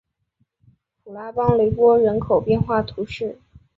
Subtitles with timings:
[1.03, 3.37] 普拉邦雷波人口变化图示